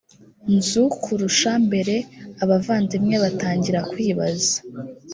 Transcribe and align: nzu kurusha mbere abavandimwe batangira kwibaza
nzu 0.55 0.83
kurusha 1.03 1.51
mbere 1.67 1.95
abavandimwe 2.43 3.15
batangira 3.23 3.79
kwibaza 3.91 4.55